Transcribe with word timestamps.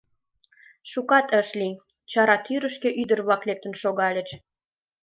Шукат 0.91 1.27
ыш 1.39 1.47
лий, 1.59 1.75
чара 2.11 2.35
тӱрышкӧ 2.45 2.89
ӱдыр-влак 3.01 3.41
лектын 3.47 3.73
шогальыч. 3.81 4.29